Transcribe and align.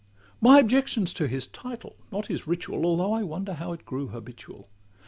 My 0.41 0.57
objection 0.57 1.05
's 1.05 1.13
to 1.13 1.27
his 1.27 1.45
title, 1.45 1.95
not 2.11 2.25
his 2.25 2.47
ritual, 2.47 2.87
Although 2.87 3.13
I 3.13 3.21
wonder 3.21 3.53
how 3.53 3.71
it 3.71 3.85
grew 3.85 4.07
habitual. 4.07 4.67